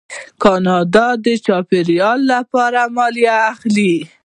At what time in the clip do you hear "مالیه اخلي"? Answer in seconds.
2.95-3.95